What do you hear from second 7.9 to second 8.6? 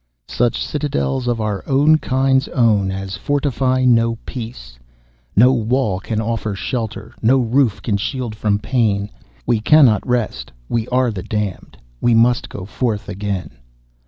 shield from